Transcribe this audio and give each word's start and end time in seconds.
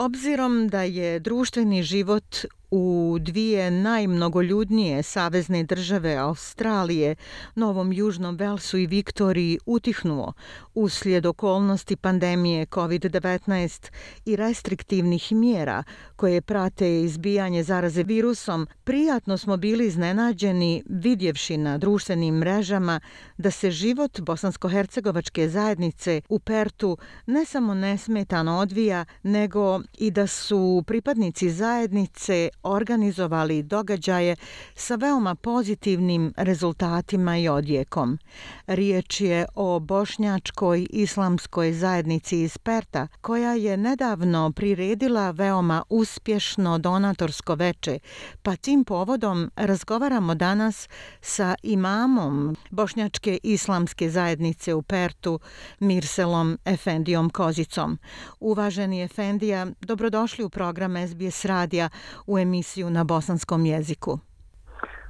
Obzirom 0.00 0.68
da 0.68 0.82
je 0.82 1.18
društveni 1.18 1.82
život 1.82 2.36
u 2.70 3.16
dvije 3.20 3.70
najmnogoljudnije 3.70 5.02
savezne 5.02 5.64
države 5.64 6.14
Australije, 6.14 7.16
Novom 7.54 7.92
Južnom 7.92 8.36
Velsu 8.36 8.78
i 8.78 8.86
Viktoriji 8.86 9.58
utihnuo 9.66 10.32
uslijed 10.74 11.26
okolnosti 11.26 11.96
pandemije 11.96 12.66
COVID-19 12.66 13.90
i 14.24 14.36
restriktivnih 14.36 15.32
mjera 15.32 15.82
koje 16.16 16.40
prate 16.40 17.00
izbijanje 17.00 17.62
zaraze 17.62 18.02
virusom, 18.02 18.66
prijatno 18.84 19.38
smo 19.38 19.56
bili 19.56 19.86
iznenađeni 19.86 20.82
vidjevši 20.86 21.56
na 21.56 21.78
društvenim 21.78 22.34
mrežama 22.34 23.00
da 23.38 23.50
se 23.50 23.70
život 23.70 24.20
bosansko-hercegovačke 24.20 25.48
zajednice 25.48 26.20
u 26.28 26.38
Pertu 26.38 26.98
ne 27.26 27.44
samo 27.44 27.74
nesmetano 27.74 28.58
odvija, 28.58 29.04
nego 29.22 29.80
i 29.98 30.10
da 30.10 30.26
su 30.26 30.84
pripadnici 30.86 31.50
zajednice 31.50 32.48
organizovali 32.62 33.62
događaje 33.62 34.36
sa 34.74 34.94
veoma 34.94 35.34
pozitivnim 35.34 36.32
rezultatima 36.36 37.38
i 37.38 37.48
odjekom. 37.48 38.18
Riječ 38.66 39.20
je 39.20 39.46
o 39.54 39.78
bošnjačkoj 39.78 40.86
islamskoj 40.90 41.72
zajednici 41.72 42.40
iz 42.40 42.58
Perta, 42.58 43.06
koja 43.20 43.54
je 43.54 43.76
nedavno 43.76 44.52
priredila 44.52 45.30
veoma 45.30 45.82
uspješno 45.88 46.78
donatorsko 46.78 47.54
veče, 47.54 47.98
pa 48.42 48.56
tim 48.56 48.84
povodom 48.84 49.50
razgovaramo 49.56 50.34
danas 50.34 50.88
sa 51.20 51.54
imamom 51.62 52.56
bošnjačke 52.70 53.38
islamske 53.42 54.10
zajednice 54.10 54.74
u 54.74 54.82
Pertu, 54.82 55.40
Mirselom 55.78 56.58
Efendijom 56.64 57.30
Kozicom. 57.30 57.98
Uvaženi 58.40 59.02
Efendija, 59.02 59.66
dobrodošli 59.80 60.44
u 60.44 60.48
program 60.48 60.94
SBS 61.08 61.44
Radija 61.44 61.88
u 62.26 62.38
emisiju 62.38 62.49
emisiju 62.50 62.90
na 62.90 63.04
bosanskom 63.04 63.66
jeziku. 63.66 64.18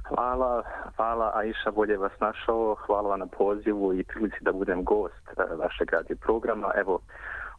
Hvala, 0.09 0.63
hvala 0.95 1.31
Aisha, 1.39 1.71
bolje 1.71 1.97
vas 1.97 2.11
našao. 2.19 2.75
Hvala 2.85 3.17
na 3.17 3.27
pozivu 3.27 3.93
i 3.93 4.03
prilici 4.03 4.37
da 4.41 4.51
budem 4.51 4.83
gost 4.83 5.25
eh, 5.29 5.55
vašeg 5.61 5.87
radio 5.91 6.15
programa. 6.25 6.69
Evo, 6.75 6.99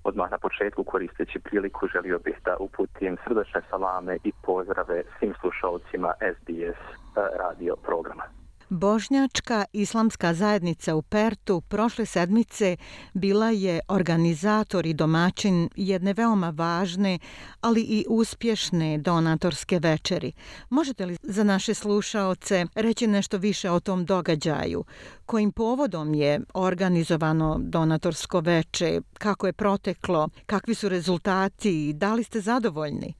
odmah 0.05 0.31
na 0.31 0.39
početku 0.39 0.85
koristeći 0.85 1.39
priliku 1.39 1.87
želio 1.95 2.19
bih 2.19 2.39
da 2.45 2.57
uputim 2.61 3.17
srdačne 3.25 3.61
salame 3.71 4.15
i 4.25 4.33
pozdrave 4.43 5.03
svim 5.19 5.35
slušalcima 5.41 6.11
SBS 6.35 6.83
eh, 6.91 7.21
radio 7.43 7.77
programa. 7.87 8.42
Bošnjačka 8.75 9.65
islamska 9.73 10.35
zajednica 10.35 10.95
u 10.95 11.03
Pertu 11.03 11.61
prošle 11.61 12.07
sedmice 12.07 12.77
bila 13.15 13.51
je 13.51 13.81
organizator 13.89 14.87
i 14.87 14.95
domaćin 14.95 15.69
jedne 15.77 16.13
veoma 16.13 16.53
važne, 16.57 17.19
ali 17.61 17.81
i 17.81 18.05
uspješne 18.09 18.99
donatorske 18.99 19.79
večeri. 19.83 20.33
Možete 20.71 21.07
li 21.07 21.17
za 21.23 21.45
naše 21.45 21.75
slušaoce 21.75 22.67
reći 22.75 23.07
nešto 23.07 23.39
više 23.39 23.71
o 23.71 23.81
tom 23.81 24.05
događaju? 24.05 24.85
Kojim 25.27 25.53
povodom 25.53 26.15
je 26.15 26.41
organizovano 26.55 27.57
donatorsko 27.61 28.41
veče? 28.41 29.01
Kako 29.19 29.47
je 29.47 29.53
proteklo? 29.53 30.29
Kakvi 30.47 30.75
su 30.75 30.89
rezultati? 30.89 31.93
Da 31.93 32.15
li 32.15 32.25
ste 32.25 32.41
zadovoljni? 32.41 33.15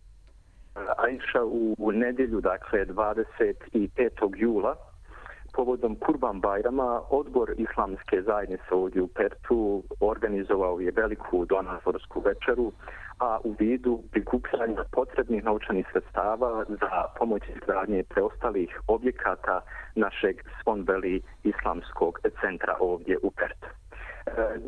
Aisha, 0.97 1.45
u 1.79 1.93
nedjelju, 1.93 2.41
dakle 2.41 2.87
25. 2.87 4.33
jula, 4.37 4.92
povodom 5.53 5.97
Kurban 5.97 6.41
Bajrama 6.41 7.01
odbor 7.11 7.55
islamske 7.57 8.23
zajednice 8.23 8.71
ovdje 8.71 9.03
u 9.03 9.09
Pertu 9.09 9.83
organizovao 10.01 10.81
je 10.81 10.93
veliku 10.97 11.45
donatorsku 11.45 12.21
večeru, 12.21 12.73
a 13.19 13.39
u 13.45 13.55
vidu 13.59 14.03
prikupljanja 14.11 14.85
potrebnih 14.93 15.45
naučanih 15.45 15.87
sredstava 15.93 16.65
za 16.69 17.05
pomoć 17.19 17.43
izgradnje 17.57 18.03
preostalih 18.03 18.81
objekata 18.87 19.61
našeg 19.95 20.37
Svonbeli 20.63 21.23
islamskog 21.43 22.21
centra 22.41 22.77
ovdje 22.81 23.19
u 23.23 23.31
Pertu. 23.31 23.67
E, 24.27 24.59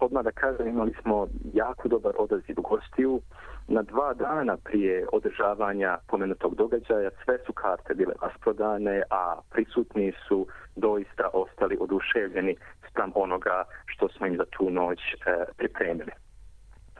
odmah 0.00 0.24
da 0.24 0.30
kažem, 0.30 0.68
imali 0.68 0.94
smo 1.02 1.26
jako 1.54 1.88
dobar 1.88 2.12
odaziv 2.18 2.54
u 2.58 2.62
gostiju. 2.62 3.20
Na 3.68 3.82
dva 3.82 4.14
dana 4.14 4.56
prije 4.64 5.06
održavanja 5.12 5.98
pomenutog 6.06 6.54
događaja 6.54 7.10
sve 7.24 7.38
su 7.46 7.52
karte 7.52 7.94
bile 7.94 8.14
rasprodane, 8.22 9.02
a 9.10 9.40
prisutni 9.50 10.12
su 10.28 10.46
doista 10.76 11.28
ostali 11.32 11.76
oduševljeni 11.80 12.56
sprem 12.90 13.12
onoga 13.14 13.64
što 13.86 14.08
smo 14.08 14.26
im 14.26 14.36
za 14.36 14.44
tu 14.44 14.70
noć 14.70 14.98
e, 14.98 15.44
pripremili. 15.56 16.12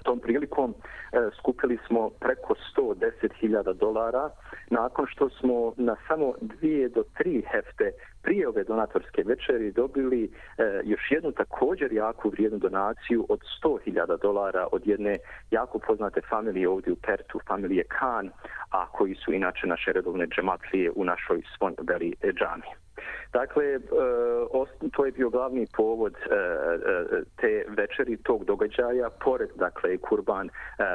Tom 0.09 0.21
prilikom 0.21 0.75
e, 0.75 0.77
skupili 1.39 1.79
smo 1.87 2.11
preko 2.11 2.55
110.000 2.77 3.73
dolara 3.73 4.31
nakon 4.71 5.07
što 5.07 5.29
smo 5.29 5.73
na 5.77 5.97
samo 6.09 6.35
dvije 6.41 6.89
do 6.89 7.03
tri 7.19 7.43
hefte 7.51 7.93
prije 8.23 8.49
ove 8.49 8.65
donatorske 8.65 9.23
večeri 9.27 9.73
dobili 9.73 10.25
e, 10.25 10.31
još 10.85 11.01
jednu 11.11 11.33
također 11.33 11.93
jako 11.93 12.29
vrijednu 12.29 12.59
donaciju 12.59 13.27
od 13.29 13.41
100.000 13.65 14.21
dolara 14.23 14.67
od 14.73 14.87
jedne 14.87 15.19
jako 15.51 15.79
poznate 15.79 16.21
familije 16.31 16.69
ovdje 16.69 16.93
u 16.93 16.97
Pertu, 17.07 17.41
familije 17.49 17.85
Khan, 17.89 18.31
a 18.71 18.87
koji 18.87 19.15
su 19.15 19.33
inače 19.33 19.67
naše 19.67 19.93
redovne 19.93 20.27
džematlije 20.27 20.91
u 20.97 21.05
našoj 21.05 21.43
Svon 21.57 21.75
Veli 21.89 22.15
džami. 22.39 22.88
Dakle, 23.33 23.65
e, 23.65 23.81
to 24.93 25.05
je 25.05 25.13
bio 25.13 25.31
glavni 25.31 25.67
povod 25.77 26.15
e, 26.15 26.35
e, 26.35 27.23
te 27.41 27.65
večeri, 27.69 28.17
tog 28.17 28.45
događaja, 28.45 29.11
pored, 29.25 29.49
dakle, 29.57 29.99
kurban 29.99 30.49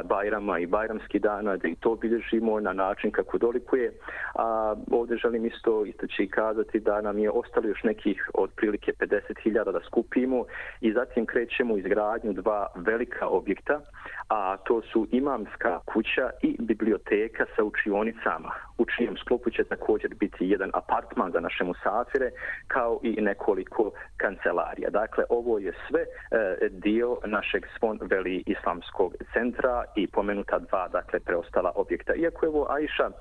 Bajrama 0.03 0.59
i 0.59 0.65
Bajramski 0.65 1.19
dana, 1.19 1.57
da 1.57 1.67
i 1.67 1.75
to 1.75 1.95
bilježimo 1.95 2.59
na 2.59 2.73
način 2.73 3.11
kako 3.11 3.37
dolikuje. 3.37 3.93
A 4.35 4.75
ovdje 4.91 5.17
želim 5.17 5.45
isto 5.45 5.85
istaći 5.85 6.23
i 6.23 6.29
kazati 6.29 6.79
da 6.79 7.01
nam 7.01 7.19
je 7.19 7.31
ostalo 7.31 7.67
još 7.67 7.83
nekih 7.83 8.29
otprilike 8.33 8.91
50.000 8.99 9.71
da 9.71 9.79
skupimo 9.87 10.45
i 10.81 10.93
zatim 10.93 11.25
krećemo 11.25 11.77
izgradnju 11.77 12.33
dva 12.33 12.67
velika 12.75 13.27
objekta, 13.27 13.81
a 14.27 14.57
to 14.57 14.81
su 14.81 15.07
imamska 15.11 15.79
kuća 15.85 16.29
i 16.41 16.57
biblioteka 16.59 17.45
sa 17.55 17.63
učionicama. 17.63 18.51
U 18.77 18.85
čijem 18.97 19.17
sklopu 19.17 19.49
će 19.49 19.63
također 19.63 20.15
biti 20.15 20.49
jedan 20.49 20.71
apartman 20.73 21.31
za 21.31 21.39
naše 21.39 21.63
musafire, 21.63 22.31
kao 22.67 22.99
i 23.03 23.21
nekoliko 23.21 23.91
kancelarija. 24.17 24.89
Dakle, 24.89 25.23
ovo 25.29 25.59
je 25.59 25.73
sve 25.87 26.01
e, 26.01 26.69
dio 26.69 27.17
našeg 27.25 27.65
Svon 27.79 27.99
Veli 28.01 28.43
Islamskog 28.45 29.13
centra 29.33 29.83
i 29.95 30.07
pomenuta 30.07 30.59
dva, 30.59 30.87
dakle, 30.87 31.19
preostala 31.19 31.71
objekta. 31.75 32.13
Iako 32.15 32.45
je 32.45 32.49
ovo 32.49 32.67
Aisha 32.69 33.07
e, 33.07 33.13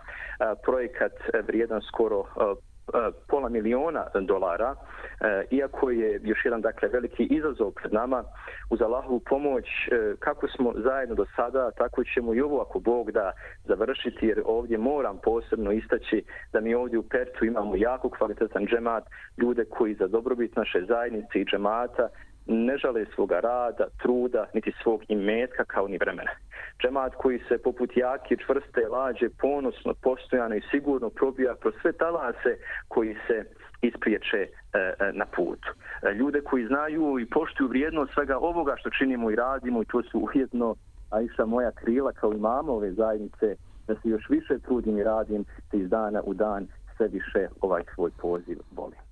projekat 0.65 1.13
vrijedan 1.47 1.83
skoro 1.83 2.23
E, 2.23 2.72
E, 2.89 3.11
pola 3.29 3.49
miliona 3.49 4.07
dolara, 4.21 4.75
e, 5.21 5.45
iako 5.51 5.91
je 5.91 6.21
još 6.23 6.45
jedan 6.45 6.61
dakle 6.61 6.89
veliki 6.89 7.25
izazov 7.25 7.71
pred 7.71 7.93
nama 7.93 8.25
uz 8.71 8.83
Allahovu 8.83 9.21
pomoć, 9.21 9.65
e, 9.65 10.15
kako 10.19 10.49
smo 10.49 10.73
zajedno 10.77 11.15
do 11.15 11.27
sada, 11.37 11.71
tako 11.71 12.05
ćemo 12.05 12.35
i 12.35 12.41
ovo 12.41 12.61
ako 12.61 12.79
Bog 12.81 13.11
da 13.11 13.33
završiti, 13.65 14.27
jer 14.27 14.43
ovdje 14.45 14.79
moram 14.79 15.19
posebno 15.19 15.73
istaći 15.73 16.25
da 16.53 16.61
mi 16.61 16.75
ovdje 16.75 16.99
u 16.99 17.09
Pertu 17.09 17.45
imamo 17.45 17.77
jako 17.77 18.11
kvalitetan 18.11 18.67
džemat, 18.67 19.05
ljude 19.37 19.65
koji 19.65 19.95
za 19.95 20.07
dobrobit 20.07 20.57
naše 20.57 20.85
zajednice 20.89 21.41
i 21.41 21.45
džemata 21.45 22.09
ne 22.47 22.77
žale 22.77 23.05
svoga 23.15 23.41
rada, 23.41 23.87
truda, 24.03 24.47
niti 24.55 24.73
svog 24.83 25.03
imetka 25.09 25.65
kao 25.65 25.89
ni 25.89 25.99
vremena. 25.99 26.31
Džemat 26.83 27.15
koji 27.15 27.39
se 27.49 27.59
poput 27.59 27.97
jake, 27.97 28.37
čvrste, 28.37 28.89
lađe, 28.89 29.29
ponosno, 29.41 29.95
postojano 30.03 30.55
i 30.55 30.63
sigurno 30.71 31.11
probija 31.11 31.55
kroz 31.61 31.75
sve 31.83 31.93
talase 31.93 32.57
koji 32.89 33.17
se 33.27 33.45
ispriječe 33.83 34.39
e, 34.39 34.49
e, 34.79 35.13
na 35.13 35.27
putu. 35.37 35.69
E, 36.03 36.15
ljude 36.15 36.41
koji 36.41 36.67
znaju 36.67 37.19
i 37.19 37.27
poštuju 37.27 37.69
vrijednost 37.69 38.13
svega 38.15 38.39
ovoga 38.39 38.75
što 38.77 38.91
činimo 38.91 39.31
i 39.31 39.37
radimo 39.37 39.83
i 39.83 39.87
to 39.87 40.03
su 40.03 40.19
ujedno, 40.19 40.75
a 41.11 41.21
i 41.21 41.29
sa 41.37 41.47
moja 41.47 41.71
krila 41.71 42.13
kao 42.13 42.33
i 42.33 42.41
mama 42.41 42.73
ove 42.73 42.93
zajednice, 42.93 43.57
da 43.87 43.95
se 43.95 44.09
još 44.09 44.29
više 44.29 44.59
trudim 44.59 44.99
i 44.99 45.05
radim, 45.05 45.45
te 45.71 45.79
iz 45.79 45.89
dana 45.89 46.23
u 46.25 46.35
dan 46.35 46.67
sve 46.97 47.09
više 47.09 47.49
ovaj 47.61 47.83
svoj 47.95 48.11
poziv 48.21 48.59
volim. 48.77 49.12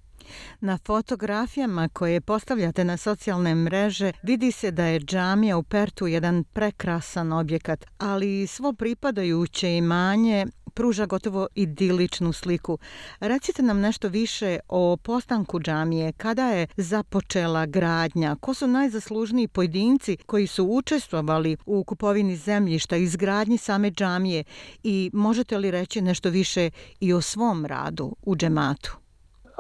Na 0.61 0.79
fotografijama 0.85 1.89
koje 1.89 2.21
postavljate 2.21 2.85
na 2.85 2.97
socijalne 2.97 3.55
mreže 3.55 4.13
vidi 4.23 4.53
se 4.53 4.71
da 4.71 4.85
je 4.85 5.01
džamija 5.01 5.57
u 5.57 5.63
Pertu 5.63 6.07
jedan 6.07 6.45
prekrasan 6.45 7.33
objekat, 7.33 7.85
ali 7.99 8.47
svo 8.47 8.73
pripadajuće 8.73 9.77
imanje 9.77 10.47
pruža 10.71 11.07
gotovo 11.07 11.49
idiličnu 11.55 12.33
sliku. 12.33 12.79
Recite 13.21 13.63
nam 13.63 13.81
nešto 13.81 14.09
više 14.09 14.59
o 14.69 14.97
postanku 14.97 15.61
džamije, 15.61 16.13
kada 16.13 16.47
je 16.47 16.67
započela 16.77 17.67
gradnja, 17.67 18.37
ko 18.41 18.55
su 18.55 18.67
najzaslužniji 18.67 19.49
pojedinci 19.49 20.17
koji 20.27 20.47
su 20.47 20.65
učestvovali 20.65 21.57
u 21.67 21.85
kupovini 21.85 22.37
zemljišta 22.37 22.97
i 22.97 23.03
izgradnji 23.03 23.59
same 23.59 23.91
džamije 23.91 24.45
i 24.83 25.11
možete 25.13 25.59
li 25.59 25.71
reći 25.71 26.01
nešto 26.01 26.31
više 26.31 26.71
i 27.01 27.13
o 27.13 27.21
svom 27.21 27.67
radu 27.67 28.17
u 28.23 28.37
džematu? 28.37 28.97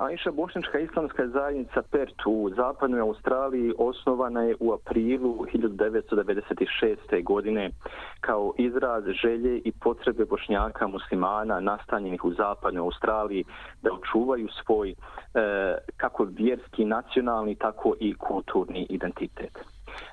Aisha 0.00 0.30
Bošnjačka 0.30 0.78
islamska 0.78 1.28
zajednica 1.28 1.82
PERT 1.90 2.26
u 2.26 2.50
zapadnoj 2.56 3.00
Australiji 3.00 3.72
osnovana 3.78 4.42
je 4.42 4.54
u 4.60 4.72
aprilu 4.72 5.46
1996. 5.54 7.24
godine 7.24 7.70
kao 8.20 8.52
izraz 8.58 9.04
želje 9.22 9.58
i 9.64 9.72
potrebe 9.72 10.24
bošnjaka 10.24 10.86
muslimana 10.86 11.60
nastanjenih 11.60 12.24
u 12.24 12.32
zapadnoj 12.32 12.80
Australiji 12.80 13.44
da 13.82 13.90
očuvaju 13.92 14.48
svoj 14.64 14.90
e, 14.90 14.94
kako 15.96 16.24
vjerski, 16.24 16.84
nacionalni, 16.84 17.54
tako 17.54 17.94
i 18.00 18.14
kulturni 18.14 18.86
identitet. 18.90 19.58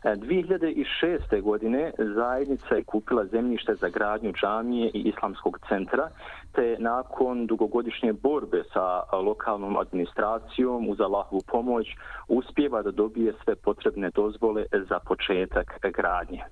E, 0.04 0.16
2006. 0.16 1.42
Godine 1.42 1.92
zajednica 1.98 2.76
je 2.76 2.84
kupila 2.84 3.26
zemljište 3.26 3.76
za 3.76 3.90
gradnju 3.90 4.32
džamije 4.32 4.92
i 4.94 5.02
islamskog 5.02 5.60
centra, 5.70 6.10
te 6.52 6.76
nakon 6.80 7.48
dugogodišnje 7.48 8.14
borbe 8.14 8.64
sa 8.74 9.18
lokalnom 9.18 9.78
administracijom 9.78 10.90
uz 10.90 11.02
Allahovu 11.02 11.42
pomoć 11.48 11.88
uspjeva 12.28 12.82
da 12.82 12.92
dobije 12.92 13.34
sve 13.44 13.56
potrebne 13.56 14.10
dozvole 14.16 14.66
za 14.90 15.00
početak 15.00 15.80
gradnje. 15.98 16.44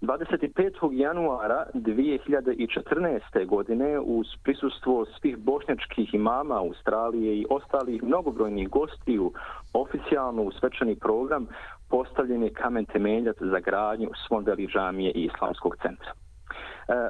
25. 0.00 0.92
januara 0.92 1.66
2014. 1.74 3.46
godine 3.46 3.98
uz 3.98 4.26
prisustvo 4.42 5.06
svih 5.20 5.36
bošnjačkih 5.36 6.14
imama 6.14 6.54
Australije 6.58 7.36
i 7.36 7.46
ostalih 7.50 8.02
mnogobrojnih 8.02 8.68
gostiju 8.68 9.32
oficijalno 9.72 10.42
u 10.42 10.52
svečani 10.52 10.96
program 10.96 11.46
postavljen 11.90 12.42
je 12.42 12.52
kamen 12.52 12.84
temeljac 12.84 13.36
za 13.40 13.58
gradnju 13.58 14.10
Svondeli 14.26 14.66
džamije 14.66 15.12
i 15.14 15.24
islamskog 15.24 15.76
centra. 15.82 16.12
E, 16.12 16.14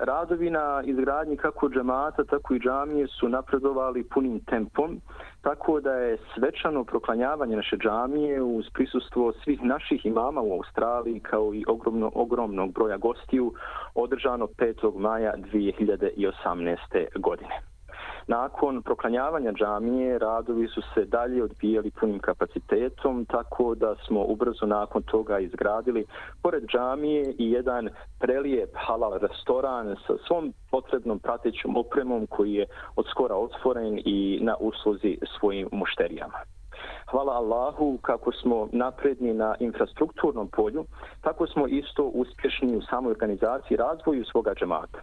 radovi 0.05 0.51
na 0.51 0.83
izgradnji 0.85 1.37
kako 1.37 1.69
džamata, 1.69 2.25
tako 2.25 2.55
i 2.55 2.59
džamije 2.59 3.07
su 3.07 3.29
napredovali 3.29 4.05
punim 4.05 4.41
tempom, 4.41 5.01
tako 5.49 5.81
da 5.81 5.93
je 5.93 6.19
svečano 6.35 6.85
proklanjavanje 6.85 7.57
naše 7.57 7.77
džamije 7.77 8.43
uz 8.43 8.65
prisustvo 8.75 9.33
svih 9.33 9.63
naših 9.63 10.07
imama 10.07 10.41
u 10.41 10.53
Australiji 10.53 11.21
kao 11.21 11.55
i 11.55 11.65
ogromno, 11.69 12.11
ogromnog 12.15 12.73
broja 12.73 12.97
gostiju 12.97 13.53
održano 13.95 14.47
5. 14.47 14.99
maja 14.99 15.35
2018. 15.37 17.19
godine. 17.19 17.78
Nakon 18.29 18.83
proklanjavanja 18.83 19.53
džamije 19.53 20.19
radovi 20.19 20.69
su 20.69 20.83
se 20.95 21.05
dalje 21.05 21.43
odbijali 21.43 21.91
punim 21.91 22.19
kapacitetom, 22.19 23.25
tako 23.25 23.75
da 23.75 23.95
smo 24.07 24.25
ubrzo 24.25 24.67
nakon 24.67 25.03
toga 25.03 25.39
izgradili 25.39 26.07
pored 26.43 26.65
džamije 26.67 27.35
i 27.39 27.51
jedan 27.51 27.89
prelijep 28.19 28.71
halal 28.75 29.19
restoran 29.19 29.97
sa 30.07 30.15
svom 30.27 30.53
potrebnom 30.71 31.19
pratećom 31.19 31.77
opremom 31.77 32.27
koji 32.27 32.53
je 32.53 32.67
od 32.97 33.07
skora 33.11 33.35
otvoren 33.35 33.99
i 34.05 34.39
na 34.43 34.57
usluzi 34.61 35.19
svojim 35.39 35.69
mušterijama. 35.73 36.39
Hvala 37.11 37.33
Allahu 37.33 37.99
kako 38.03 38.33
smo 38.33 38.69
napredni 38.73 39.35
na 39.35 39.55
infrastrukturnom 39.61 40.49
polju, 40.49 40.85
tako 41.21 41.47
smo 41.47 41.67
isto 41.67 42.03
uspješni 42.03 42.77
u 42.77 42.83
samoj 42.83 43.11
organizaciji 43.11 43.77
razvoju 43.77 44.25
svoga 44.25 44.55
džemata. 44.55 44.99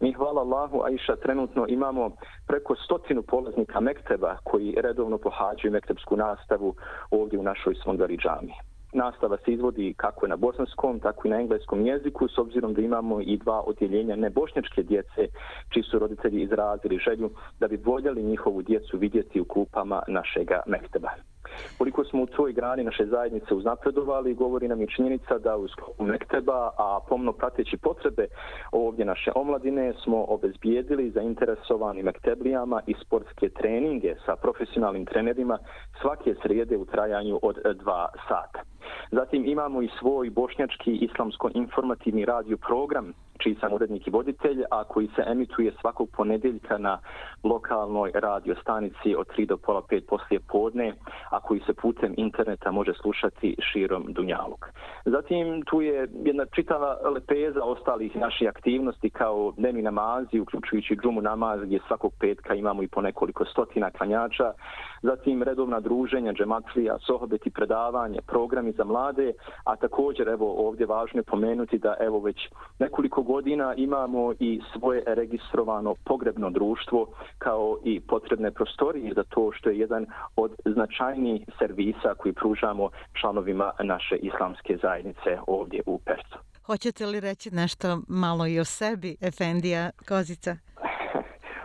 Mi, 0.00 0.12
hvala 0.12 0.40
Allahu, 0.40 0.82
Aisha, 0.82 1.16
trenutno 1.16 1.66
imamo 1.68 2.10
preko 2.46 2.74
stotinu 2.74 3.22
polaznika 3.22 3.80
Mekteba 3.80 4.36
koji 4.44 4.74
redovno 4.82 5.18
pohađaju 5.18 5.72
mektebsku 5.72 6.16
nastavu 6.16 6.74
ovdje 7.10 7.38
u 7.38 7.42
našoj 7.42 7.74
Svondari 7.74 8.16
džami. 8.16 8.52
Nastava 8.92 9.36
se 9.36 9.52
izvodi 9.52 9.94
kako 9.96 10.26
na 10.26 10.36
bosanskom, 10.36 11.00
tako 11.00 11.28
i 11.28 11.30
na 11.30 11.40
engleskom 11.40 11.86
jeziku, 11.86 12.28
s 12.28 12.38
obzirom 12.38 12.74
da 12.74 12.82
imamo 12.82 13.20
i 13.20 13.36
dva 13.36 13.60
odjeljenja 13.60 14.16
nebošnjačke 14.16 14.82
djece, 14.82 15.28
čiji 15.68 15.82
su 15.82 15.98
roditelji 15.98 16.42
izrazili 16.42 16.98
želju 16.98 17.30
da 17.60 17.68
bi 17.68 17.76
voljeli 17.76 18.22
njihovu 18.22 18.62
djecu 18.62 18.98
vidjeti 18.98 19.40
u 19.40 19.44
klupama 19.44 20.02
našega 20.08 20.62
Mekteba. 20.66 21.08
Koliko 21.78 22.04
smo 22.04 22.22
u 22.22 22.26
toj 22.26 22.52
grani 22.52 22.84
naše 22.84 23.06
zajednice 23.06 23.54
uznapredovali, 23.54 24.34
govori 24.34 24.68
nam 24.68 24.82
i 24.82 24.90
činjenica 24.96 25.38
da 25.38 25.56
u 25.56 25.68
sklopu 25.68 26.04
Mekteba, 26.04 26.70
a 26.78 27.00
pomno 27.08 27.32
prateći 27.32 27.76
potrebe 27.76 28.26
ovdje 28.72 29.04
naše 29.04 29.30
omladine, 29.34 29.92
smo 30.04 30.24
obezbijedili 30.28 31.10
zainteresovani 31.10 32.02
Mekteblijama 32.02 32.80
i 32.86 32.94
sportske 33.06 33.48
treninge 33.48 34.14
sa 34.26 34.36
profesionalnim 34.36 35.06
trenerima 35.06 35.58
svake 36.00 36.34
srijede 36.42 36.76
u 36.76 36.84
trajanju 36.84 37.38
od 37.42 37.56
dva 37.74 38.08
sata. 38.28 38.73
Zatim 39.10 39.44
imamo 39.46 39.82
i 39.82 39.88
svoj 39.98 40.30
bošnjački 40.30 40.92
islamsko-informativni 40.92 42.24
radio 42.24 42.56
program 42.56 43.12
čiji 43.38 43.56
sam 43.60 43.72
urednik 43.72 44.06
i 44.06 44.10
voditelj, 44.10 44.62
a 44.70 44.84
koji 44.84 45.08
se 45.16 45.22
emituje 45.26 45.72
svakog 45.80 46.08
ponedeljka 46.16 46.78
na 46.78 46.98
lokalnoj 47.42 48.10
radio 48.14 48.54
stanici 48.62 49.14
od 49.18 49.26
3 49.36 49.46
do 49.46 49.56
pola 49.56 49.82
5 49.90 50.00
poslije 50.08 50.40
podne, 50.48 50.92
a 51.30 51.40
koji 51.40 51.60
se 51.60 51.74
putem 51.74 52.14
interneta 52.16 52.70
može 52.70 52.92
slušati 53.02 53.56
širom 53.58 54.04
Dunjaluk. 54.08 54.66
Zatim 55.04 55.62
tu 55.62 55.82
je 55.82 56.08
jedna 56.24 56.46
čitava 56.46 56.98
lepeza 57.14 57.62
ostalih 57.62 58.16
naših 58.16 58.48
aktivnosti 58.48 59.10
kao 59.10 59.52
dnevni 59.56 59.82
namazi, 59.82 60.40
uključujući 60.40 60.96
džumu 61.02 61.22
namaz 61.22 61.60
gdje 61.62 61.80
svakog 61.86 62.12
petka 62.20 62.54
imamo 62.54 62.82
i 62.82 62.88
po 62.88 63.00
nekoliko 63.00 63.44
stotina 63.44 63.90
klanjača, 63.90 64.52
zatim 65.04 65.42
redovna 65.42 65.80
druženja, 65.80 66.32
džematlija, 66.32 66.98
sohobeti 67.06 67.50
predavanje, 67.50 68.18
programi 68.26 68.72
za 68.72 68.84
mlade, 68.84 69.32
a 69.64 69.76
također 69.76 70.28
evo 70.28 70.66
ovdje 70.66 70.86
važno 70.86 71.18
je 71.18 71.22
pomenuti 71.22 71.78
da 71.78 71.94
evo 72.00 72.18
već 72.20 72.38
nekoliko 72.78 73.22
godina 73.22 73.74
imamo 73.76 74.32
i 74.40 74.60
svoje 74.72 75.02
registrovano 75.06 75.94
pogrebno 76.04 76.50
društvo 76.50 77.06
kao 77.38 77.78
i 77.84 78.00
potrebne 78.00 78.50
prostorije 78.50 79.14
za 79.14 79.24
to 79.28 79.50
što 79.52 79.70
je 79.70 79.78
jedan 79.78 80.06
od 80.36 80.50
značajnijih 80.64 81.42
servisa 81.58 82.14
koji 82.18 82.32
pružamo 82.34 82.90
članovima 83.20 83.72
naše 83.82 84.16
islamske 84.16 84.76
zajednice 84.82 85.38
ovdje 85.46 85.82
u 85.86 85.98
Percu. 85.98 86.38
Hoćete 86.66 87.06
li 87.06 87.20
reći 87.20 87.50
nešto 87.50 87.98
malo 88.08 88.46
i 88.46 88.60
o 88.60 88.64
sebi, 88.64 89.16
Efendija 89.20 89.90
Kozica? 90.08 90.56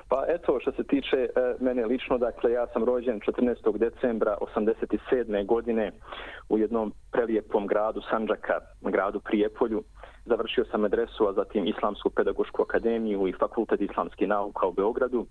Pa 0.09 0.25
eto, 0.27 0.59
što 0.61 0.71
se 0.71 0.83
tiče 0.83 1.17
e, 1.17 1.29
mene 1.59 1.85
lično, 1.85 2.17
dakle, 2.17 2.51
ja 2.51 2.67
sam 2.67 2.83
rođen 2.83 3.19
14. 3.19 3.77
decembra 3.77 4.37
87. 4.55 5.45
godine 5.45 5.91
u 6.49 6.57
jednom 6.57 6.93
prelijepom 7.11 7.67
gradu 7.67 8.01
Sanđaka, 8.09 8.59
gradu 8.81 9.19
Prijepolju. 9.19 9.83
Završio 10.25 10.65
sam 10.71 10.83
adresu, 10.83 11.27
a 11.27 11.33
zatim 11.33 11.67
Islamsku 11.67 12.09
pedagošku 12.09 12.61
akademiju 12.61 13.27
i 13.27 13.33
fakultet 13.39 13.81
islamske 13.81 14.27
nauka 14.27 14.67
u 14.67 14.71
Beogradu. 14.71 15.25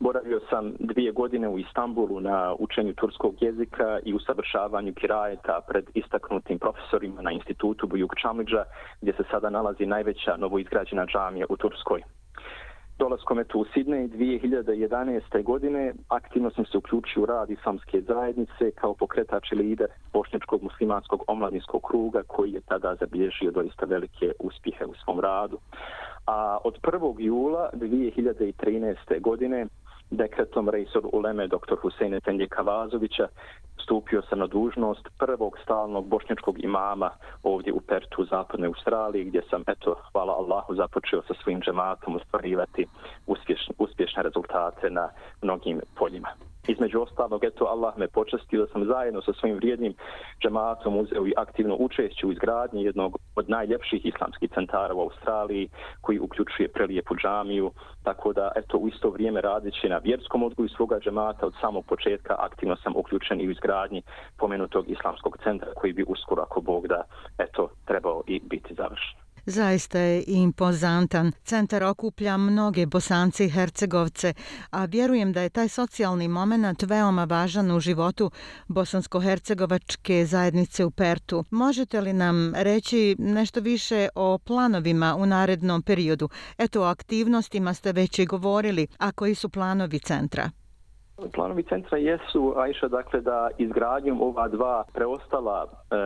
Boravio 0.00 0.40
sam 0.50 0.72
dvije 0.78 1.12
godine 1.12 1.48
u 1.48 1.58
Istanbulu 1.58 2.20
na 2.20 2.54
učenju 2.58 2.94
turskog 2.94 3.34
jezika 3.40 3.98
i 4.04 4.14
usavršavanju 4.14 4.94
kirajeta 4.94 5.60
pred 5.68 5.84
istaknutim 5.94 6.58
profesorima 6.58 7.22
na 7.22 7.30
institutu 7.32 7.86
Bujuk 7.86 8.12
Čamliđa, 8.22 8.64
gdje 9.00 9.12
se 9.12 9.22
sada 9.30 9.50
nalazi 9.50 9.86
najveća 9.86 10.36
novoizgrađena 10.36 11.06
džamija 11.06 11.46
u 11.48 11.56
Turskoj 11.56 12.02
dolaskom 13.02 13.38
eto 13.38 13.58
u 13.58 13.64
Sidney 13.64 14.08
2011. 14.08 15.42
godine 15.42 15.92
aktivno 16.08 16.50
sam 16.50 16.64
se 16.64 16.78
uključio 16.78 17.22
u 17.22 17.26
rad 17.26 17.50
islamske 17.50 18.00
zajednice 18.00 18.70
kao 18.74 18.94
pokretač 18.94 19.52
i 19.52 19.54
lider 19.54 19.86
bošnjačkog 20.12 20.62
muslimanskog 20.62 21.24
omladinskog 21.26 21.82
kruga 21.82 22.22
koji 22.26 22.52
je 22.52 22.60
tada 22.60 22.94
zabilježio 23.00 23.50
doista 23.50 23.86
velike 23.86 24.32
uspjehe 24.40 24.84
u 24.84 24.94
svom 24.94 25.20
radu. 25.20 25.58
A 26.26 26.58
od 26.64 26.80
1. 26.82 27.14
jula 27.18 27.70
2013. 27.72 29.20
godine 29.20 29.66
dekretom 30.12 30.68
Rejsor 30.68 31.08
Uleme 31.12 31.46
dr. 31.48 31.76
Husein 31.82 32.20
Tenje 32.24 32.46
Kavazovića 32.46 33.28
stupio 33.82 34.22
sam 34.22 34.38
na 34.38 34.46
dužnost 34.46 35.08
prvog 35.18 35.58
stalnog 35.62 36.06
bošnjačkog 36.06 36.64
imama 36.64 37.10
ovdje 37.42 37.72
u 37.72 37.80
Pertu 37.80 38.22
u 38.22 38.24
zapadnoj 38.24 38.66
Australiji 38.66 39.24
gdje 39.24 39.42
sam, 39.50 39.62
eto, 39.66 39.96
hvala 40.12 40.32
Allahu, 40.32 40.74
započeo 40.74 41.22
sa 41.22 41.34
svojim 41.42 41.60
džematom 41.60 42.16
ostvarivati 42.16 42.86
uspješne, 43.26 43.74
uspješne 43.78 44.22
rezultate 44.22 44.90
na 44.90 45.08
mnogim 45.42 45.80
poljima. 45.94 46.28
Između 46.68 47.00
ostalog, 47.00 47.44
eto, 47.44 47.64
Allah 47.64 47.98
me 47.98 48.08
počastio 48.08 48.60
da 48.60 48.72
sam 48.72 48.84
zajedno 48.84 49.22
sa 49.22 49.32
svojim 49.32 49.56
vrijednim 49.56 49.94
džematom 50.42 50.96
uzeo 50.96 51.26
i 51.26 51.32
aktivno 51.36 51.76
učešću 51.78 52.28
u 52.28 52.32
izgradnji 52.32 52.84
jednog 52.84 53.18
od 53.36 53.50
najljepših 53.50 54.06
islamskih 54.06 54.50
centara 54.54 54.94
u 54.94 55.00
Australiji, 55.00 55.68
koji 56.00 56.18
uključuje 56.18 56.68
prelijepu 56.68 57.14
džamiju, 57.16 57.70
tako 58.02 58.32
da, 58.32 58.52
eto, 58.56 58.78
u 58.78 58.88
isto 58.88 59.10
vrijeme 59.10 59.40
radići 59.40 59.88
na 59.88 59.98
vjerskom 59.98 60.42
odgoju 60.42 60.68
svoga 60.68 61.00
džemata, 61.00 61.46
od 61.46 61.54
samog 61.60 61.86
početka 61.86 62.34
aktivno 62.38 62.76
sam 62.76 62.92
uključen 62.96 63.40
i 63.40 63.48
u 63.48 63.50
izgradnji 63.50 64.02
pomenutog 64.38 64.90
islamskog 64.90 65.38
centra, 65.44 65.72
koji 65.74 65.92
bi 65.92 66.04
uskoro, 66.08 66.42
ako 66.42 66.60
Bog 66.60 66.86
da, 66.86 67.02
eto, 67.38 67.68
trebao 67.84 68.22
i 68.26 68.40
biti 68.44 68.74
završen. 68.74 69.21
Zaista 69.46 69.98
je 69.98 70.24
impozantan. 70.26 71.32
Centar 71.44 71.84
okuplja 71.84 72.36
mnoge 72.36 72.86
bosance 72.86 73.44
i 73.44 73.50
hercegovce, 73.50 74.34
a 74.70 74.84
vjerujem 74.84 75.32
da 75.32 75.40
je 75.40 75.50
taj 75.50 75.68
socijalni 75.68 76.28
moment 76.28 76.82
veoma 76.82 77.24
važan 77.24 77.70
u 77.70 77.80
životu 77.80 78.30
bosansko-hercegovačke 78.68 80.24
zajednice 80.24 80.84
u 80.84 80.90
Pertu. 80.90 81.44
Možete 81.50 82.00
li 82.00 82.12
nam 82.12 82.52
reći 82.54 83.16
nešto 83.18 83.60
više 83.60 84.08
o 84.14 84.38
planovima 84.38 85.16
u 85.18 85.26
narednom 85.26 85.82
periodu? 85.82 86.28
Eto, 86.58 86.82
o 86.82 86.84
aktivnostima 86.84 87.74
ste 87.74 87.92
već 87.92 88.18
i 88.18 88.26
govorili, 88.26 88.86
a 88.98 89.12
koji 89.12 89.34
su 89.34 89.48
planovi 89.48 89.98
centra? 89.98 90.50
Planovi 91.34 91.62
centra 91.62 91.98
jesu, 91.98 92.54
Ajša, 92.56 92.88
dakle, 92.88 93.20
da 93.20 93.48
izgradnjom 93.58 94.22
ova 94.22 94.48
dva 94.48 94.84
preostala 94.94 95.66
e, 95.90 95.96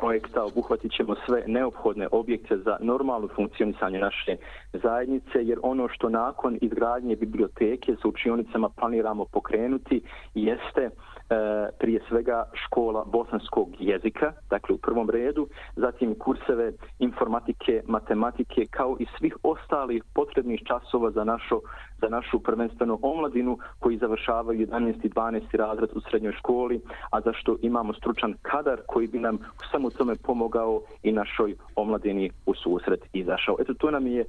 projekta 0.00 0.44
obuhvatit 0.44 0.92
ćemo 0.92 1.14
sve 1.26 1.44
neophodne 1.46 2.08
objekte 2.12 2.56
za 2.56 2.76
normalno 2.80 3.28
funkcionisanje 3.36 3.98
naše 3.98 4.36
zajednice, 4.72 5.38
jer 5.42 5.58
ono 5.62 5.88
što 5.88 6.08
nakon 6.08 6.58
izgradnje 6.60 7.16
biblioteke 7.16 7.96
sa 8.02 8.08
učionicama 8.08 8.68
planiramo 8.68 9.24
pokrenuti 9.24 10.02
jeste 10.34 10.86
uh, 10.86 11.17
E, 11.30 11.68
prije 11.78 12.00
svega 12.08 12.44
škola 12.54 13.04
bosanskog 13.04 13.68
jezika, 13.78 14.32
dakle 14.50 14.74
u 14.74 14.78
prvom 14.78 15.10
redu, 15.10 15.48
zatim 15.76 16.14
kurseve 16.14 16.72
informatike, 16.98 17.82
matematike, 17.86 18.66
kao 18.70 18.96
i 19.00 19.06
svih 19.18 19.36
ostalih 19.42 20.02
potrebnih 20.14 20.60
časova 20.68 21.10
za 21.10 21.24
našu, 21.24 21.60
za 22.00 22.08
našu 22.08 22.40
prvenstveno 22.40 22.98
omladinu 23.02 23.58
koji 23.78 23.98
završavaju 23.98 24.66
11. 24.66 24.94
i 25.02 25.08
12. 25.08 25.56
razred 25.56 25.90
u 25.94 26.00
srednjoj 26.00 26.32
školi, 26.32 26.80
a 27.10 27.20
za 27.20 27.32
što 27.32 27.56
imamo 27.62 27.92
stručan 27.92 28.34
kadar 28.42 28.80
koji 28.86 29.06
bi 29.06 29.18
nam 29.18 29.34
u 29.34 29.64
samo 29.72 29.90
tome 29.90 30.14
pomogao 30.22 30.80
i 31.02 31.12
našoj 31.12 31.54
omladini 31.76 32.30
u 32.46 32.54
susret 32.54 33.00
izašao. 33.12 33.56
Eto, 33.60 33.74
to 33.74 33.90
nam 33.90 34.06
je 34.06 34.20
e, 34.20 34.26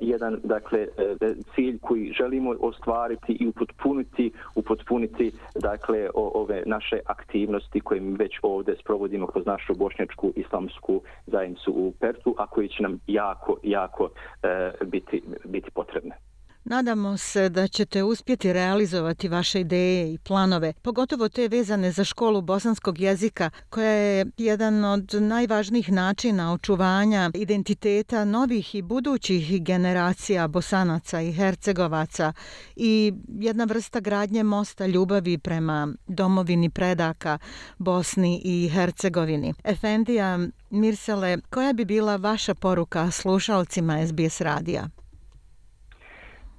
jedan 0.00 0.40
dakle, 0.44 0.78
e, 0.78 1.16
e 1.20 1.34
cilj 1.54 1.78
koji 1.78 2.12
želimo 2.18 2.54
ostvariti 2.60 3.32
i 3.32 3.46
upotpuniti, 3.46 4.32
upotpuniti 4.54 5.32
dakle, 5.54 6.10
o, 6.14 6.33
ove 6.34 6.62
naše 6.66 6.98
aktivnosti 7.06 7.80
koje 7.80 8.00
mi 8.00 8.16
već 8.16 8.38
ovdje 8.42 8.76
sprovodimo 8.80 9.26
kroz 9.26 9.46
našu 9.46 9.74
bošnjačku 9.74 10.32
islamsku 10.36 11.02
zajednicu 11.26 11.72
u 11.72 11.92
Pertu, 12.00 12.34
a 12.38 12.46
koji 12.46 12.68
će 12.68 12.82
nam 12.82 13.00
jako, 13.06 13.56
jako 13.62 14.10
e, 14.42 14.70
biti, 14.84 15.22
biti 15.44 15.70
potrebne. 15.70 16.14
Nadamo 16.66 17.16
se 17.16 17.48
da 17.48 17.68
ćete 17.68 18.02
uspjeti 18.02 18.52
realizovati 18.52 19.28
vaše 19.28 19.60
ideje 19.60 20.14
i 20.14 20.18
planove, 20.18 20.72
pogotovo 20.82 21.28
te 21.28 21.48
vezane 21.48 21.92
za 21.92 22.04
školu 22.04 22.42
bosanskog 22.42 23.00
jezika, 23.00 23.50
koja 23.70 23.90
je 23.90 24.26
jedan 24.38 24.84
od 24.84 25.14
najvažnijih 25.14 25.92
načina 25.92 26.52
očuvanja 26.52 27.30
identiteta 27.34 28.24
novih 28.24 28.74
i 28.74 28.82
budućih 28.82 29.62
generacija 29.62 30.48
bosanaca 30.48 31.20
i 31.20 31.32
hercegovaca 31.32 32.32
i 32.76 33.12
jedna 33.28 33.64
vrsta 33.64 34.00
gradnje 34.00 34.42
mosta 34.42 34.86
ljubavi 34.86 35.38
prema 35.38 35.88
domovini 36.06 36.70
predaka 36.70 37.38
Bosni 37.78 38.40
i 38.44 38.68
Hercegovini. 38.68 39.54
Efendija 39.64 40.38
Mirsele, 40.70 41.38
koja 41.50 41.72
bi 41.72 41.84
bila 41.84 42.16
vaša 42.16 42.54
poruka 42.54 43.10
slušalcima 43.10 44.06
SBS 44.06 44.40
radija? 44.40 44.88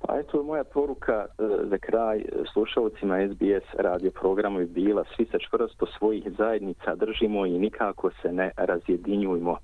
Pa 0.07 0.19
eto, 0.19 0.43
moja 0.43 0.63
poruka 0.63 1.25
e, 1.25 1.27
za 1.69 1.77
kraj 1.77 2.17
e, 2.19 2.23
slušalcima 2.53 3.15
SBS 3.27 3.79
radio 3.79 4.11
programu 4.11 4.59
je 4.59 4.65
bila 4.65 5.03
svi 5.15 5.25
se 5.25 5.37
čvrsto 5.39 5.85
svojih 5.97 6.23
zajednica 6.37 6.95
držimo 6.95 7.45
i 7.45 7.59
nikako 7.59 8.11
se 8.21 8.33
ne 8.33 8.51
razjedinjujemo. 8.57 9.57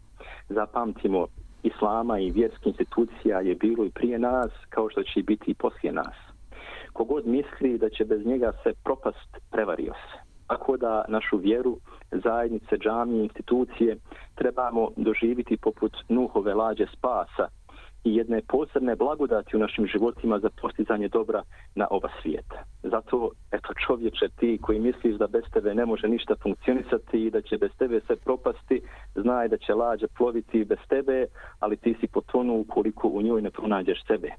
Zapamtimo, 0.49 1.27
islama 1.63 2.19
i 2.19 2.31
vjerskih 2.31 2.67
institucija 2.67 3.39
je 3.39 3.55
bilo 3.55 3.85
i 3.85 3.89
prije 3.89 4.19
nas, 4.19 4.51
kao 4.69 4.89
što 4.89 5.03
će 5.03 5.23
biti 5.23 5.51
i 5.51 5.53
poslije 5.53 5.93
nas. 5.93 6.15
Kogod 6.93 7.27
misli 7.27 7.77
da 7.77 7.89
će 7.89 8.05
bez 8.05 8.25
njega 8.25 8.51
se 8.63 8.73
propast, 8.83 9.37
prevario 9.51 9.93
se. 9.93 10.31
Tako 10.47 10.77
da 10.77 11.05
našu 11.07 11.37
vjeru, 11.37 11.77
zajednice, 12.11 12.77
džamije, 12.77 13.23
institucije 13.23 13.97
trebamo 14.35 14.89
doživiti 14.95 15.57
poput 15.57 15.91
Nuhove 16.09 16.53
lađe 16.53 16.85
spasa, 16.97 17.47
i 18.03 18.15
jedne 18.15 18.41
posebne 18.47 18.95
blagodati 18.95 19.55
u 19.55 19.59
našim 19.59 19.85
životima 19.85 20.39
za 20.39 20.49
postizanje 20.61 21.07
dobra 21.07 21.43
na 21.75 21.87
oba 21.89 22.09
svijeta. 22.21 22.63
Zato, 22.83 23.31
eto 23.51 23.73
čovječe, 23.87 24.27
ti 24.39 24.59
koji 24.61 24.79
misliš 24.79 25.15
da 25.15 25.27
bez 25.27 25.43
tebe 25.53 25.73
ne 25.73 25.85
može 25.85 26.07
ništa 26.07 26.35
funkcionisati 26.43 27.25
i 27.25 27.31
da 27.31 27.41
će 27.41 27.57
bez 27.57 27.71
tebe 27.77 28.01
sve 28.07 28.15
propasti, 28.15 28.81
znaj 29.15 29.47
da 29.47 29.57
će 29.57 29.73
lađa 29.73 30.07
ploviti 30.17 30.65
bez 30.65 30.79
tebe, 30.89 31.25
ali 31.59 31.77
ti 31.77 31.95
si 31.99 32.07
potonu 32.07 32.59
ukoliko 32.59 33.07
u 33.07 33.21
njoj 33.21 33.41
ne 33.41 33.51
pronađeš 33.51 34.05
sebe. 34.07 34.29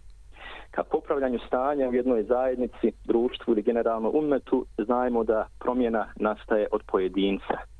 Ka 0.70 0.82
popravljanju 0.82 1.38
stanja 1.46 1.88
u 1.88 1.94
jednoj 1.94 2.22
zajednici, 2.22 2.92
društvu 3.04 3.52
ili 3.52 3.62
generalno 3.62 4.10
umetu, 4.14 4.66
znajmo 4.78 5.24
da 5.24 5.46
promjena 5.60 6.06
nastaje 6.16 6.66
od 6.72 6.82
pojedinca– 6.86 7.56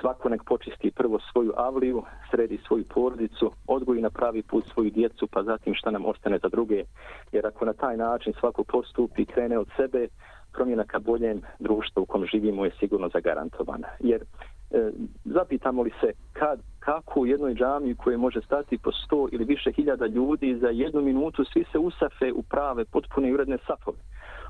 svako 0.00 0.28
nek 0.28 0.44
počisti 0.44 0.90
prvo 0.90 1.18
svoju 1.32 1.52
avliju, 1.56 2.02
sredi 2.30 2.58
svoju 2.66 2.84
porodicu, 2.94 3.52
odgoji 3.66 4.02
na 4.02 4.10
pravi 4.10 4.42
put 4.42 4.64
svoju 4.72 4.90
djecu, 4.90 5.26
pa 5.26 5.42
zatim 5.42 5.74
šta 5.74 5.90
nam 5.90 6.06
ostane 6.06 6.38
za 6.42 6.48
druge. 6.48 6.84
Jer 7.32 7.46
ako 7.46 7.64
na 7.64 7.72
taj 7.72 7.96
način 7.96 8.32
svako 8.40 8.64
postupi, 8.64 9.24
krene 9.24 9.58
od 9.58 9.68
sebe, 9.76 10.08
promjena 10.52 10.84
ka 10.84 10.98
boljem 10.98 11.42
društvu 11.58 12.02
u 12.02 12.06
kom 12.06 12.26
živimo 12.26 12.64
je 12.64 12.70
sigurno 12.80 13.08
zagarantovana. 13.08 13.88
Jer 14.00 14.22
e, 14.22 14.90
zapitamo 15.24 15.82
li 15.82 15.92
se 16.00 16.12
kad, 16.32 16.60
kako 16.78 17.20
u 17.20 17.26
jednoj 17.26 17.54
džami 17.54 17.94
koje 17.94 18.16
može 18.16 18.40
stati 18.40 18.78
po 18.78 18.92
sto 18.92 19.28
ili 19.32 19.44
više 19.44 19.72
hiljada 19.72 20.06
ljudi 20.06 20.58
za 20.60 20.68
jednu 20.68 21.00
minutu 21.00 21.44
svi 21.44 21.64
se 21.72 21.78
usafe 21.78 22.32
u 22.32 22.42
prave, 22.42 22.84
potpune 22.84 23.28
i 23.28 23.34
uredne 23.34 23.58
safove. 23.66 23.98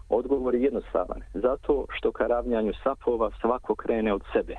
Odgovor 0.08 0.54
je 0.54 0.62
jednostavan. 0.62 1.20
Zato 1.34 1.86
što 1.90 2.12
ka 2.12 2.26
ravnjanju 2.26 2.72
safova 2.82 3.30
svako 3.40 3.74
krene 3.74 4.12
od 4.12 4.22
sebe 4.32 4.56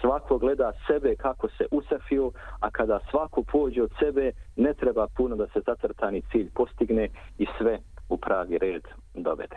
svako 0.00 0.38
gleda 0.38 0.72
sebe 0.86 1.16
kako 1.16 1.48
se 1.48 1.66
usafio, 1.70 2.30
a 2.60 2.70
kada 2.70 2.98
svako 3.10 3.42
pođe 3.42 3.82
od 3.82 3.90
sebe, 3.98 4.32
ne 4.56 4.74
treba 4.74 5.06
puno 5.16 5.36
da 5.36 5.46
se 5.46 5.60
zacrtani 5.66 6.22
cilj 6.32 6.50
postigne 6.54 7.08
i 7.38 7.46
sve 7.58 7.78
u 8.08 8.16
pravi 8.16 8.58
red 8.58 8.82
dovede. 9.14 9.56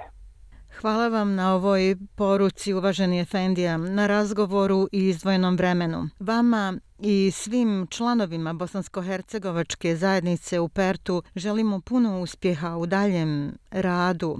Hvala 0.79 1.07
vam 1.07 1.35
na 1.35 1.55
ovoj 1.55 1.95
poruci, 2.15 2.73
uvaženi 2.73 3.19
Efendija, 3.19 3.77
na 3.77 4.07
razgovoru 4.07 4.87
i 4.91 5.07
izdvojenom 5.07 5.55
vremenu. 5.55 6.09
Vama 6.19 6.73
i 6.99 7.31
svim 7.31 7.87
članovima 7.89 8.53
Bosansko-Hercegovačke 8.53 9.95
zajednice 9.95 10.59
u 10.59 10.69
Pertu 10.69 11.23
želimo 11.35 11.81
puno 11.81 12.21
uspjeha 12.21 12.77
u 12.77 12.85
daljem 12.85 13.51
radu. 13.71 14.37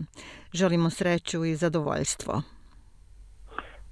Želimo 0.53 0.89
sreću 0.89 1.45
i 1.45 1.55
zadovoljstvo. 1.55 2.41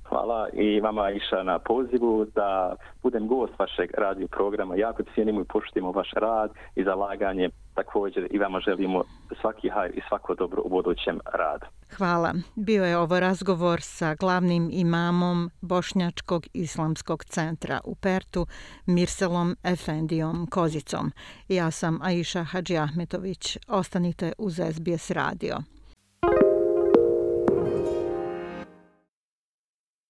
Hvala 0.09 0.49
i 0.53 0.79
vama 0.79 1.11
Iša 1.11 1.43
na 1.43 1.59
pozivu 1.59 2.25
da 2.35 2.75
budem 3.03 3.27
gost 3.27 3.53
vašeg 3.59 3.91
radio 3.97 4.27
programa. 4.27 4.75
Jako 4.75 5.03
cijenimo 5.13 5.41
i 5.41 5.45
poštimo 5.53 5.91
vaš 5.91 6.11
rad 6.13 6.51
i 6.75 6.83
zalaganje. 6.83 7.49
Također 7.73 8.27
i 8.31 8.37
vama 8.37 8.59
želimo 8.59 9.03
svaki 9.41 9.69
hajr 9.69 9.97
i 9.97 10.01
svako 10.07 10.35
dobro 10.35 10.61
u 10.65 10.69
budućem 10.69 11.19
radu. 11.33 11.65
Hvala. 11.97 12.33
Bio 12.55 12.85
je 12.85 12.97
ovo 12.97 13.19
razgovor 13.19 13.81
sa 13.81 14.15
glavnim 14.15 14.69
imamom 14.71 15.49
Bošnjačkog 15.61 16.45
islamskog 16.53 17.23
centra 17.23 17.79
u 17.83 17.95
Pertu, 17.95 18.45
Mirselom 18.85 19.55
Efendijom 19.63 20.47
Kozicom. 20.51 21.11
Ja 21.47 21.71
sam 21.71 21.99
Aisha 22.01 22.43
Hadži 22.43 22.77
Ahmetović. 22.77 23.57
Ostanite 23.67 24.33
uz 24.37 24.59
SBS 24.73 25.11
radio. 25.11 25.57